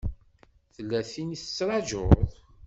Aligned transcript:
Tella 0.75 0.99
tin 1.11 1.35
i 1.35 1.37
tettṛajuḍ? 1.39 2.11